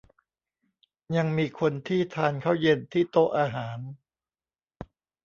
[1.17, 3.79] ยังมีคนที่ทานข้าวเย็นที่โต๊ะอาหาร